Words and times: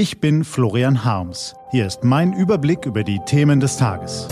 Ich 0.00 0.18
bin 0.18 0.44
Florian 0.44 1.04
Harms. 1.04 1.54
Hier 1.72 1.86
ist 1.86 2.04
mein 2.04 2.32
Überblick 2.32 2.86
über 2.86 3.04
die 3.04 3.20
Themen 3.26 3.60
des 3.60 3.76
Tages. 3.76 4.28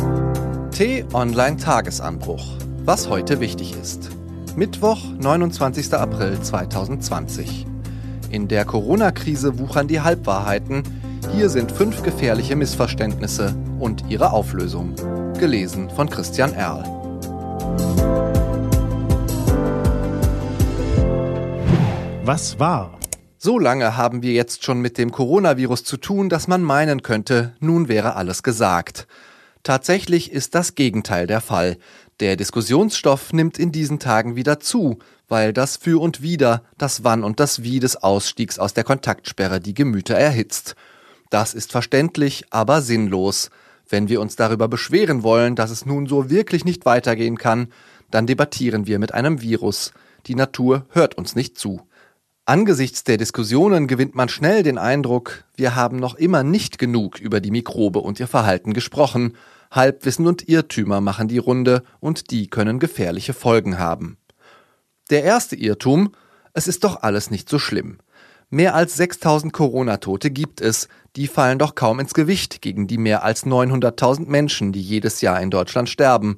T-Online 0.70 1.58
Tagesanbruch. 1.58 2.42
Was 2.86 3.10
heute 3.10 3.38
wichtig 3.40 3.76
ist. 3.78 4.08
Mittwoch, 4.56 4.96
29. 5.18 5.92
April 5.92 6.40
2020. 6.40 7.66
In 8.30 8.48
der 8.48 8.64
Corona-Krise 8.64 9.58
wuchern 9.58 9.88
die 9.88 10.00
Halbwahrheiten. 10.00 10.84
Hier 11.34 11.50
sind 11.50 11.70
fünf 11.70 12.02
gefährliche 12.02 12.56
Missverständnisse 12.56 13.54
und 13.78 14.04
ihre 14.08 14.32
Auflösung. 14.32 14.94
Gelesen 15.38 15.90
von 15.90 16.08
Christian 16.08 16.54
Erl. 16.54 16.84
Was 22.24 22.58
war? 22.58 22.98
So 23.40 23.60
lange 23.60 23.96
haben 23.96 24.22
wir 24.22 24.32
jetzt 24.32 24.64
schon 24.64 24.80
mit 24.80 24.98
dem 24.98 25.12
Coronavirus 25.12 25.84
zu 25.84 25.96
tun, 25.96 26.28
dass 26.28 26.48
man 26.48 26.60
meinen 26.60 27.02
könnte, 27.02 27.54
nun 27.60 27.86
wäre 27.86 28.16
alles 28.16 28.42
gesagt. 28.42 29.06
Tatsächlich 29.62 30.32
ist 30.32 30.56
das 30.56 30.74
Gegenteil 30.74 31.28
der 31.28 31.40
Fall. 31.40 31.76
Der 32.18 32.34
Diskussionsstoff 32.34 33.32
nimmt 33.32 33.56
in 33.56 33.70
diesen 33.70 34.00
Tagen 34.00 34.34
wieder 34.34 34.58
zu, 34.58 34.98
weil 35.28 35.52
das 35.52 35.76
Für 35.76 36.02
und 36.02 36.20
Wider, 36.20 36.64
das 36.78 37.04
Wann 37.04 37.22
und 37.22 37.38
das 37.38 37.62
Wie 37.62 37.78
des 37.78 37.94
Ausstiegs 37.94 38.58
aus 38.58 38.74
der 38.74 38.82
Kontaktsperre 38.82 39.60
die 39.60 39.74
Gemüter 39.74 40.16
erhitzt. 40.16 40.74
Das 41.30 41.54
ist 41.54 41.70
verständlich, 41.70 42.46
aber 42.50 42.82
sinnlos. 42.82 43.50
Wenn 43.88 44.08
wir 44.08 44.20
uns 44.20 44.34
darüber 44.34 44.66
beschweren 44.66 45.22
wollen, 45.22 45.54
dass 45.54 45.70
es 45.70 45.86
nun 45.86 46.08
so 46.08 46.28
wirklich 46.28 46.64
nicht 46.64 46.86
weitergehen 46.86 47.38
kann, 47.38 47.68
dann 48.10 48.26
debattieren 48.26 48.88
wir 48.88 48.98
mit 48.98 49.14
einem 49.14 49.40
Virus. 49.40 49.92
Die 50.26 50.34
Natur 50.34 50.86
hört 50.90 51.16
uns 51.16 51.36
nicht 51.36 51.56
zu. 51.56 51.82
Angesichts 52.48 53.04
der 53.04 53.18
Diskussionen 53.18 53.88
gewinnt 53.88 54.14
man 54.14 54.30
schnell 54.30 54.62
den 54.62 54.78
Eindruck, 54.78 55.44
wir 55.56 55.74
haben 55.74 55.98
noch 55.98 56.14
immer 56.14 56.42
nicht 56.42 56.78
genug 56.78 57.20
über 57.20 57.42
die 57.42 57.50
Mikrobe 57.50 57.98
und 57.98 58.18
ihr 58.20 58.26
Verhalten 58.26 58.72
gesprochen. 58.72 59.36
Halbwissen 59.70 60.26
und 60.26 60.48
Irrtümer 60.48 61.02
machen 61.02 61.28
die 61.28 61.36
Runde 61.36 61.82
und 62.00 62.30
die 62.30 62.48
können 62.48 62.78
gefährliche 62.78 63.34
Folgen 63.34 63.78
haben. 63.78 64.16
Der 65.10 65.24
erste 65.24 65.56
Irrtum, 65.56 66.14
es 66.54 66.68
ist 66.68 66.84
doch 66.84 67.02
alles 67.02 67.30
nicht 67.30 67.50
so 67.50 67.58
schlimm. 67.58 67.98
Mehr 68.48 68.74
als 68.74 68.96
6000 68.96 69.52
Corona-Tote 69.52 70.30
gibt 70.30 70.62
es, 70.62 70.88
die 71.16 71.26
fallen 71.26 71.58
doch 71.58 71.74
kaum 71.74 72.00
ins 72.00 72.14
Gewicht 72.14 72.62
gegen 72.62 72.86
die 72.86 72.96
mehr 72.96 73.24
als 73.24 73.44
900.000 73.44 74.26
Menschen, 74.26 74.72
die 74.72 74.80
jedes 74.80 75.20
Jahr 75.20 75.38
in 75.42 75.50
Deutschland 75.50 75.90
sterben. 75.90 76.36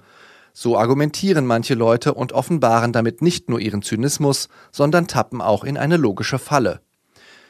So 0.52 0.76
argumentieren 0.76 1.46
manche 1.46 1.74
Leute 1.74 2.14
und 2.14 2.32
offenbaren 2.32 2.92
damit 2.92 3.22
nicht 3.22 3.48
nur 3.48 3.60
ihren 3.60 3.82
Zynismus, 3.82 4.48
sondern 4.72 5.06
tappen 5.06 5.40
auch 5.40 5.64
in 5.64 5.76
eine 5.76 5.96
logische 5.96 6.38
Falle. 6.38 6.80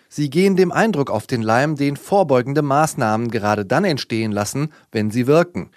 Sie 0.08 0.28
gehen 0.28 0.56
dem 0.56 0.72
Eindruck 0.72 1.10
auf 1.10 1.26
den 1.26 1.40
Leim, 1.40 1.76
den 1.76 1.96
vorbeugende 1.96 2.62
Maßnahmen 2.62 3.30
gerade 3.30 3.64
dann 3.64 3.84
entstehen 3.84 4.32
lassen, 4.32 4.72
wenn 4.90 5.10
sie 5.10 5.26
wirken. 5.26 5.70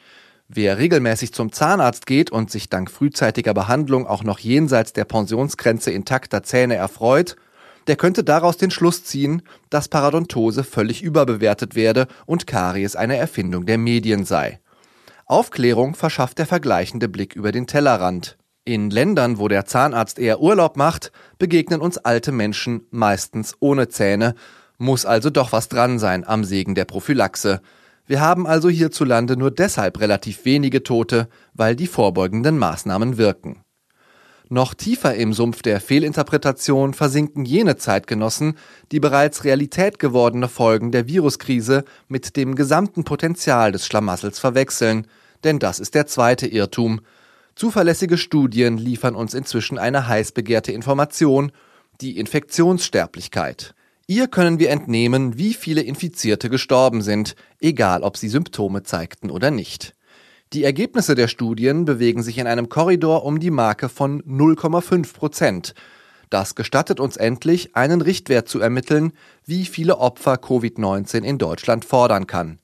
Wer 0.47 0.77
regelmäßig 0.77 1.33
zum 1.33 1.51
Zahnarzt 1.51 2.05
geht 2.05 2.31
und 2.31 2.51
sich 2.51 2.69
dank 2.69 2.91
frühzeitiger 2.91 3.53
Behandlung 3.53 4.07
auch 4.07 4.23
noch 4.23 4.39
jenseits 4.39 4.91
der 4.91 5.05
Pensionsgrenze 5.05 5.91
intakter 5.91 6.43
Zähne 6.43 6.75
erfreut, 6.75 7.35
der 7.87 7.95
könnte 7.95 8.23
daraus 8.23 8.57
den 8.57 8.71
Schluss 8.71 9.03
ziehen, 9.03 9.43
dass 9.69 9.87
Paradontose 9.87 10.63
völlig 10.63 11.01
überbewertet 11.01 11.75
werde 11.75 12.07
und 12.25 12.47
Karies 12.47 12.95
eine 12.95 13.17
Erfindung 13.17 13.65
der 13.65 13.77
Medien 13.77 14.25
sei. 14.25 14.59
Aufklärung 15.25 15.95
verschafft 15.95 16.37
der 16.37 16.45
vergleichende 16.45 17.07
Blick 17.07 17.35
über 17.35 17.51
den 17.51 17.67
Tellerrand. 17.67 18.37
In 18.65 18.89
Ländern, 18.89 19.39
wo 19.39 19.47
der 19.47 19.65
Zahnarzt 19.65 20.19
eher 20.19 20.39
Urlaub 20.39 20.77
macht, 20.77 21.11
begegnen 21.37 21.81
uns 21.81 21.97
alte 21.97 22.31
Menschen 22.31 22.87
meistens 22.91 23.55
ohne 23.59 23.89
Zähne, 23.89 24.35
muss 24.77 25.05
also 25.05 25.29
doch 25.29 25.51
was 25.51 25.69
dran 25.69 25.99
sein 25.99 26.25
am 26.25 26.43
Segen 26.43 26.75
der 26.75 26.85
Prophylaxe. 26.85 27.61
Wir 28.05 28.21
haben 28.21 28.47
also 28.47 28.69
hierzulande 28.69 29.37
nur 29.37 29.51
deshalb 29.51 29.99
relativ 29.99 30.45
wenige 30.45 30.83
Tote, 30.83 31.29
weil 31.53 31.75
die 31.75 31.87
vorbeugenden 31.87 32.57
Maßnahmen 32.57 33.17
wirken. 33.17 33.62
Noch 34.49 34.73
tiefer 34.73 35.15
im 35.15 35.33
Sumpf 35.33 35.61
der 35.61 35.79
Fehlinterpretation 35.79 36.93
versinken 36.93 37.45
jene 37.45 37.77
Zeitgenossen, 37.77 38.57
die 38.91 38.99
bereits 38.99 39.45
Realität 39.45 39.99
gewordene 39.99 40.49
Folgen 40.49 40.91
der 40.91 41.07
Viruskrise 41.07 41.85
mit 42.07 42.35
dem 42.35 42.55
gesamten 42.55 43.03
Potenzial 43.03 43.71
des 43.71 43.85
Schlamassels 43.85 44.39
verwechseln, 44.39 45.07
denn 45.43 45.59
das 45.59 45.79
ist 45.79 45.95
der 45.95 46.07
zweite 46.07 46.47
Irrtum. 46.47 47.01
Zuverlässige 47.55 48.17
Studien 48.17 48.77
liefern 48.77 49.15
uns 49.15 49.33
inzwischen 49.33 49.77
eine 49.77 50.07
heiß 50.07 50.33
begehrte 50.33 50.71
Information, 50.71 51.51
die 52.01 52.17
Infektionssterblichkeit. 52.17 53.73
Ihr 54.07 54.27
können 54.27 54.59
wir 54.59 54.69
entnehmen, 54.69 55.37
wie 55.37 55.53
viele 55.53 55.81
Infizierte 55.81 56.49
gestorben 56.49 57.01
sind, 57.01 57.35
egal 57.61 58.03
ob 58.03 58.17
sie 58.17 58.27
Symptome 58.27 58.83
zeigten 58.83 59.29
oder 59.29 59.49
nicht. 59.49 59.95
Die 60.53 60.63
Ergebnisse 60.63 61.15
der 61.15 61.27
Studien 61.27 61.83
bewegen 61.83 62.21
sich 62.21 62.37
in 62.37 62.45
einem 62.45 62.69
Korridor 62.69 63.25
um 63.25 63.39
die 63.39 63.49
Marke 63.49 63.89
von 63.89 64.21
0,5 64.21 65.11
Prozent. 65.15 65.73
Das 66.29 66.53
gestattet 66.53 66.99
uns 66.99 67.17
endlich, 67.17 67.75
einen 67.75 68.01
Richtwert 68.01 68.47
zu 68.47 68.59
ermitteln, 68.59 69.13
wie 69.47 69.65
viele 69.65 69.97
Opfer 69.97 70.35
Covid-19 70.35 71.23
in 71.23 71.39
Deutschland 71.39 71.85
fordern 71.85 72.27
kann. 72.27 72.59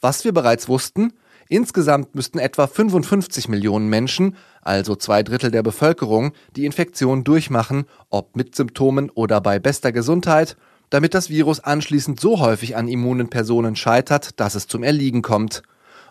Was 0.00 0.24
wir 0.24 0.32
bereits 0.32 0.68
wussten, 0.68 1.12
insgesamt 1.48 2.16
müssten 2.16 2.40
etwa 2.40 2.66
55 2.66 3.48
Millionen 3.48 3.88
Menschen, 3.88 4.34
also 4.60 4.96
zwei 4.96 5.22
Drittel 5.22 5.52
der 5.52 5.62
Bevölkerung, 5.62 6.32
die 6.56 6.66
Infektion 6.66 7.22
durchmachen, 7.22 7.84
ob 8.10 8.34
mit 8.34 8.56
Symptomen 8.56 9.08
oder 9.10 9.40
bei 9.40 9.60
bester 9.60 9.92
Gesundheit, 9.92 10.56
damit 10.90 11.14
das 11.14 11.30
Virus 11.30 11.60
anschließend 11.60 12.18
so 12.18 12.40
häufig 12.40 12.76
an 12.76 12.88
immunen 12.88 13.30
Personen 13.30 13.76
scheitert, 13.76 14.40
dass 14.40 14.56
es 14.56 14.66
zum 14.66 14.82
Erliegen 14.82 15.22
kommt 15.22 15.62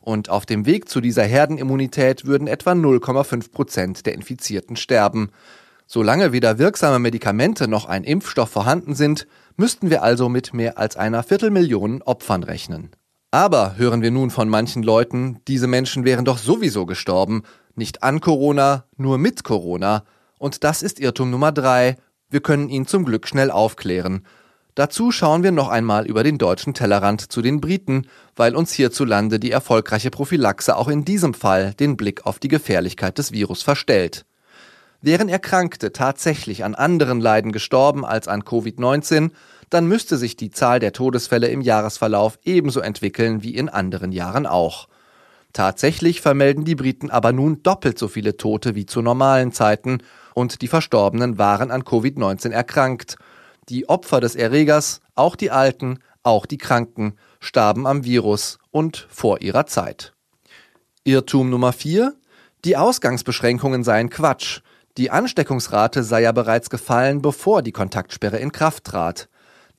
und 0.03 0.30
auf 0.30 0.46
dem 0.46 0.66
Weg 0.66 0.90
zu 0.90 1.02
dieser 1.02 1.24
Herdenimmunität 1.24 2.25
würden 2.25 2.47
etwa 2.47 2.74
0,5 2.74 3.52
Prozent 3.52 4.06
der 4.06 4.14
Infizierten 4.14 4.75
sterben. 4.75 5.30
Solange 5.88 6.31
weder 6.31 6.59
wirksame 6.59 7.00
Medikamente 7.00 7.68
noch 7.68 7.86
ein 7.86 8.03
Impfstoff 8.03 8.50
vorhanden 8.50 8.96
sind, 8.96 9.28
müssten 9.56 9.90
wir 9.90 10.03
also 10.03 10.30
mit 10.30 10.53
mehr 10.53 10.78
als 10.78 10.97
einer 10.97 11.24
Viertelmillion 11.24 12.02
Opfern 12.02 12.44
rechnen. 12.44 12.92
Aber 13.31 13.78
hören 13.78 14.02
wir 14.02 14.12
nun 14.12 14.30
von 14.30 14.50
manchen 14.50 14.84
Leuten, 14.84 15.40
diese 15.47 15.68
Menschen 15.68 16.06
wären 16.06 16.25
doch 16.25 16.38
sowieso 16.38 16.86
gestorben, 16.86 17.44
nicht 17.75 18.03
an 18.03 18.19
Corona, 18.19 18.86
nur 18.97 19.18
mit 19.18 19.44
Corona. 19.44 20.03
Und 20.38 20.63
das 20.63 20.84
ist 20.84 21.00
Irrtum 21.00 21.31
Nummer 21.31 21.52
drei. 21.52 21.97
Wir 22.30 22.42
können 22.42 22.69
ihn 22.69 22.86
zum 22.86 23.06
Glück 23.06 23.28
schnell 23.28 23.50
aufklären. 23.50 24.25
Dazu 24.76 25.12
schauen 25.12 25.44
wir 25.44 25.52
noch 25.52 25.70
einmal 25.70 26.08
über 26.08 26.24
den 26.24 26.40
deutschen 26.40 26.74
Tellerrand 26.74 27.32
zu 27.32 27.44
den 27.44 27.62
Briten, 27.62 28.08
weil 28.36 28.56
uns 28.56 28.74
hierzulande 28.74 29.40
die 29.40 29.52
erfolgreiche 29.52 30.10
Prophylaxe 30.10 30.76
auch 30.76 30.88
in 30.88 31.06
diesem 31.06 31.36
Fall 31.36 31.76
den 31.76 31.96
Blick 31.96 32.26
auf 32.26 32.40
die 32.40 32.48
Gefährlichkeit 32.48 33.20
des 33.20 33.32
Virus 33.32 33.62
verstellt. 33.62 34.26
Wären 35.00 35.30
Erkrankte 35.30 35.92
tatsächlich 35.92 36.64
an 36.64 36.74
anderen 36.74 37.20
Leiden 37.20 37.52
gestorben 37.52 38.04
als 38.04 38.28
an 38.28 38.42
Covid-19, 38.42 39.32
dann 39.70 39.86
müsste 39.86 40.18
sich 40.18 40.38
die 40.38 40.50
Zahl 40.50 40.80
der 40.80 40.94
Todesfälle 40.94 41.50
im 41.50 41.62
Jahresverlauf 41.62 42.40
ebenso 42.44 42.80
entwickeln 42.80 43.44
wie 43.44 43.56
in 43.56 43.70
anderen 43.70 44.12
Jahren 44.12 44.48
auch. 44.48 44.88
Tatsächlich 45.52 46.22
vermelden 46.22 46.66
die 46.66 46.74
Briten 46.74 47.12
aber 47.12 47.32
nun 47.32 47.62
doppelt 47.62 48.00
so 48.00 48.08
viele 48.08 48.38
Tote 48.38 48.74
wie 48.74 48.88
zu 48.88 49.04
normalen 49.04 49.52
Zeiten 49.52 50.00
und 50.34 50.64
die 50.64 50.68
Verstorbenen 50.68 51.38
waren 51.38 51.70
an 51.70 51.84
Covid-19 51.84 52.50
erkrankt 52.50 53.18
die 53.69 53.90
Opfer 53.90 54.19
des 54.22 54.35
Erregers, 54.35 55.01
auch 55.16 55.35
die 55.35 55.51
Alten, 55.51 56.00
auch 56.24 56.46
die 56.46 56.57
Kranken, 56.57 57.18
starben 57.40 57.85
am 57.85 58.03
Virus 58.03 58.59
und 58.72 59.07
vor 59.09 59.41
ihrer 59.41 59.66
Zeit. 59.66 60.13
Irrtum 61.03 61.50
Nummer 61.50 61.74
4. 61.74 62.16
Die 62.66 62.78
Ausgangsbeschränkungen 62.78 63.84
seien 63.84 64.09
Quatsch. 64.09 64.62
Die 64.97 65.12
Ansteckungsrate 65.12 66.03
sei 66.03 66.22
ja 66.22 66.31
bereits 66.31 66.69
gefallen, 66.69 67.22
bevor 67.22 67.62
die 67.62 67.72
Kontaktsperre 67.72 68.38
in 68.38 68.51
Kraft 68.51 68.85
trat. 68.85 69.28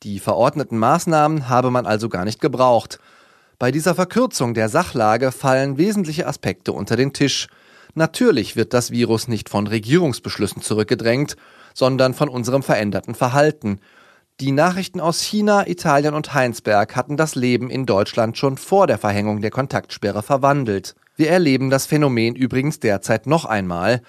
Die 0.02 0.18
verordneten 0.18 0.76
Maßnahmen 0.76 1.48
habe 1.48 1.70
man 1.70 1.86
also 1.86 2.08
gar 2.08 2.24
nicht 2.24 2.40
gebraucht. 2.40 2.98
Bei 3.58 3.70
dieser 3.70 3.94
Verkürzung 3.94 4.52
der 4.52 4.68
Sachlage 4.68 5.32
fallen 5.32 5.78
wesentliche 5.78 6.26
Aspekte 6.26 6.72
unter 6.72 6.96
den 6.96 7.12
Tisch. 7.12 7.48
Natürlich 7.94 8.56
wird 8.56 8.74
das 8.74 8.90
Virus 8.90 9.28
nicht 9.28 9.48
von 9.48 9.66
Regierungsbeschlüssen 9.66 10.60
zurückgedrängt, 10.60 11.36
sondern 11.74 12.14
von 12.14 12.30
unserem 12.30 12.62
veränderten 12.62 13.14
Verhalten. 13.14 13.80
Die 14.40 14.52
Nachrichten 14.52 15.00
aus 15.00 15.20
China, 15.20 15.68
Italien 15.68 16.14
und 16.14 16.32
Heinsberg 16.32 16.96
hatten 16.96 17.16
das 17.16 17.34
Leben 17.34 17.70
in 17.70 17.86
Deutschland 17.86 18.38
schon 18.38 18.56
vor 18.56 18.86
der 18.86 18.98
Verhängung 18.98 19.42
der 19.42 19.50
Kontaktsperre 19.50 20.22
verwandelt. 20.22 20.94
Wir 21.16 21.30
erleben 21.30 21.70
das 21.70 21.86
Phänomen 21.86 22.34
übrigens 22.34 22.80
derzeit 22.80 23.26
noch 23.26 23.44
einmal. 23.44 24.02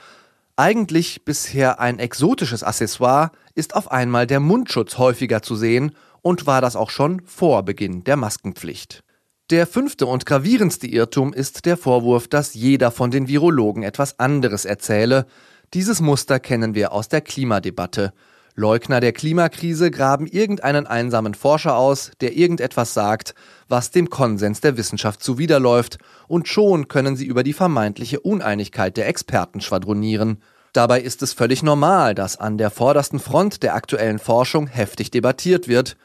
Eigentlich 0.56 1.26
bisher 1.26 1.80
ein 1.80 2.00
exotisches 2.00 2.64
Accessoire 2.64 3.32
ist 3.54 3.76
auf 3.76 3.92
einmal 3.92 4.26
der 4.26 4.40
Mundschutz 4.40 4.98
häufiger 4.98 5.42
zu 5.42 5.56
sehen 5.56 5.92
und 6.22 6.48
war 6.48 6.62
das 6.62 6.76
auch 6.76 6.90
schon 6.90 7.22
vor 7.26 7.64
Beginn 7.64 8.04
der 8.04 8.16
Maskenpflicht. 8.16 9.04
Der 9.52 9.68
fünfte 9.68 10.08
und 10.08 10.26
gravierendste 10.26 10.88
Irrtum 10.88 11.34
ist 11.34 11.68
der 11.68 11.78
Vorwurf, 11.78 12.28
dass 12.28 12.56
jeder 12.56 12.90
von 12.90 13.12
den 13.12 13.28
Virologen 13.28 13.84
etwas 13.84 14.18
anderes 14.18 14.66
erzähle, 14.66 15.28
dieses 15.76 16.00
Muster 16.00 16.40
kennen 16.40 16.74
wir 16.74 16.94
aus 16.94 17.10
der 17.10 17.20
Klimadebatte. 17.20 18.14
Leugner 18.56 19.02
der 19.02 19.12
Klimakrise 19.12 19.92
graben 19.92 20.26
irgendeinen 20.26 20.88
einsamen 20.88 21.34
Forscher 21.34 21.76
aus, 21.76 22.12
der 22.22 22.38
irgendetwas 22.38 22.94
sagt, 22.94 23.36
was 23.68 23.92
dem 23.92 24.10
Konsens 24.10 24.62
der 24.62 24.78
Wissenschaft 24.78 25.22
zuwiderläuft, 25.22 25.98
und 26.30 26.48
schon 26.48 26.88
können 26.88 27.18
sie 27.18 27.26
über 27.26 27.44
die 27.44 27.52
vermeintliche 27.52 28.22
Uneinigkeit 28.22 28.96
der 28.96 29.10
Experten 29.10 29.60
schwadronieren. 29.60 30.42
Dabei 30.72 31.02
ist 31.02 31.22
es 31.22 31.34
völlig 31.34 31.62
normal, 31.62 32.16
dass 32.16 32.38
an 32.38 32.58
der 32.58 32.70
vordersten 32.70 33.20
Front 33.20 33.62
der 33.62 33.76
aktuellen 33.76 34.20
Forschung 34.20 34.68
heftig 34.68 35.12
debattiert 35.12 35.68
wird. 35.68 35.98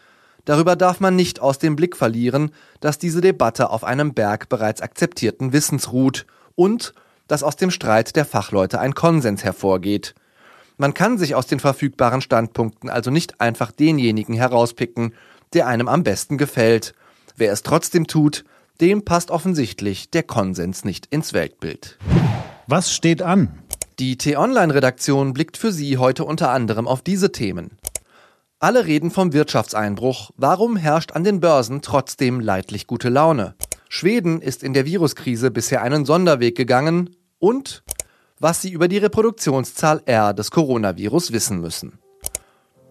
Darüber 0.45 0.75
darf 0.75 0.99
man 0.99 1.15
nicht 1.15 1.39
aus 1.39 1.59
dem 1.61 1.77
Blick 1.77 1.97
verlieren, 1.97 2.51
dass 2.81 2.99
diese 2.99 3.21
Debatte 3.21 3.71
auf 3.71 3.85
einem 3.85 4.15
Berg 4.15 4.49
bereits 4.49 4.81
akzeptierten 4.81 5.53
Wissens 5.53 5.93
ruht 5.93 6.27
und 6.57 6.93
dass 7.31 7.45
aus 7.45 7.55
dem 7.55 7.71
Streit 7.71 8.17
der 8.17 8.25
Fachleute 8.25 8.81
ein 8.81 8.93
Konsens 8.93 9.45
hervorgeht. 9.45 10.17
Man 10.79 10.95
kann 10.95 11.17
sich 11.17 11.37
aus 11.37 11.47
den 11.47 11.61
verfügbaren 11.61 12.23
Standpunkten 12.23 12.91
also 12.91 13.13
nicht 13.13 13.41
einfach 13.41 13.71
denjenigen 13.71 14.35
herauspicken, 14.35 15.15
der 15.53 15.69
einem 15.69 15.87
am 15.87 16.03
besten 16.03 16.39
gefällt. 16.39 16.93
Wer 17.37 17.53
es 17.53 17.63
trotzdem 17.63 18.09
tut, 18.09 18.45
dem 18.81 19.05
passt 19.05 19.31
offensichtlich 19.31 20.11
der 20.11 20.25
Konsens 20.25 20.85
nicht 20.85 21.07
ins 21.07 21.33
Weltbild. 21.33 21.99
Was 22.67 22.93
steht 22.93 23.23
an? 23.23 23.63
Die 24.01 24.19
T-Online-Redaktion 24.19 25.33
blickt 25.33 25.57
für 25.57 25.71
Sie 25.71 25.99
heute 25.99 26.25
unter 26.25 26.51
anderem 26.51 26.89
auf 26.89 27.01
diese 27.01 27.31
Themen. 27.31 27.79
Alle 28.59 28.87
reden 28.87 29.13
vom 29.13 29.33
Wirtschaftseinbruch. 29.33 30.33
Warum 30.37 30.77
herrscht 30.77 31.13
an 31.13 31.23
den 31.23 31.39
Börsen 31.39 31.81
trotzdem 31.81 32.41
leidlich 32.41 32.89
gute 32.89 33.09
Laune? 33.09 33.55
Schweden 33.89 34.43
ist 34.43 34.65
in 34.65 34.73
der 34.73 34.85
Viruskrise 34.85 35.53
bisher 35.53 35.83
einen 35.83 36.05
Sonderweg 36.05 36.57
gegangen 36.57 37.11
und 37.41 37.83
was 38.39 38.63
Sie 38.63 38.71
über 38.71 38.89
die 38.89 38.99
Reproduktionszahl 38.99 40.03
R 40.07 40.33
des 40.33 40.51
Coronavirus 40.51 41.33
wissen 41.33 41.61
müssen. 41.61 41.99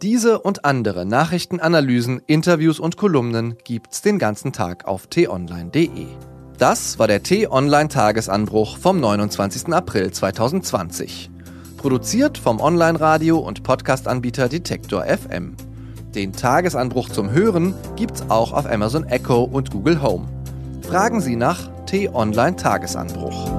Diese 0.01 0.39
und 0.39 0.63
andere 0.63 1.05
Nachrichtenanalysen, 1.05 2.21
Interviews 2.25 2.79
und 2.79 2.97
Kolumnen 2.97 3.57
gibt's 3.63 4.01
den 4.01 4.19
ganzen 4.19 4.53
Tag 4.53 4.85
auf 4.85 5.07
t-online.de. 5.07 6.07
Das 6.57 6.99
war 6.99 7.07
der 7.07 7.23
T-Online-Tagesanbruch 7.23 8.77
vom 8.77 8.99
29. 8.99 9.73
April 9.73 10.11
2020. 10.11 11.29
Produziert 11.77 12.37
vom 12.37 12.59
Online-Radio- 12.59 13.39
und 13.39 13.63
Podcast-Anbieter 13.63 14.49
Detektor 14.49 15.05
FM. 15.05 15.55
Den 16.15 16.33
Tagesanbruch 16.33 17.09
zum 17.09 17.31
Hören 17.31 17.73
gibt's 17.95 18.23
auch 18.29 18.53
auf 18.53 18.65
Amazon 18.65 19.05
Echo 19.05 19.43
und 19.43 19.71
Google 19.71 20.01
Home. 20.01 20.27
Fragen 20.81 21.21
Sie 21.21 21.35
nach 21.35 21.69
T-Online-Tagesanbruch. 21.85 23.58